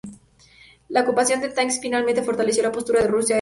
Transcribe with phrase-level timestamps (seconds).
[0.89, 3.29] La ocupación de Taskent finalmente fortaleció la postura de Rusia en Asia Central.